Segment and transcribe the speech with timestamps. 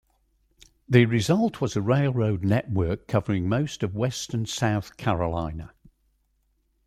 [0.89, 5.73] The result was a railroad network covering most of western South Carolina.